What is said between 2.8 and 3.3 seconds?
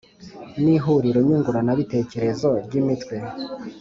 imitwe